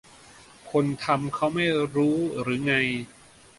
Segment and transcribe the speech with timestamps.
[0.71, 1.65] คนทำเค้าไม่
[1.95, 2.73] รู้หรือไง